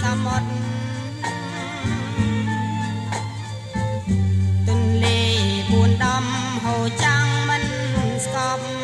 [0.00, 0.48] សមុទ្រ
[4.68, 5.20] ទន្លេ
[5.70, 6.24] បួនដំ
[6.64, 7.64] ហូរចាំងមិន
[8.24, 8.83] ស្កប់